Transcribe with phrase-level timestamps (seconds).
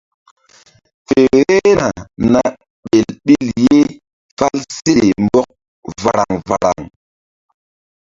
[1.07, 1.87] Fe vbehna
[2.31, 2.41] na
[2.83, 3.77] ɓel ɓil ye
[4.37, 5.49] fál seɗe mbɔk
[6.01, 6.79] varaŋ varaŋ.